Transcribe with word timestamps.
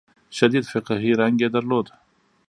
شدید 0.37 0.65
فقهي 0.71 1.11
رنګ 1.21 1.35
یې 1.43 1.49
درلود. 1.55 1.87